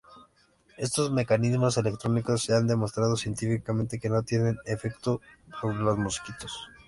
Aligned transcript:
Estos 0.79 1.11
mecanismos 1.11 1.77
electrónicos 1.77 2.41
se 2.41 2.53
ha 2.53 2.61
demostrado 2.61 3.15
científicamente 3.15 3.99
que 3.99 4.09
no 4.09 4.23
tienen 4.23 4.57
efecto 4.65 5.21
sobre 5.61 5.77
los 5.77 5.95
mosquitos. 5.99 6.67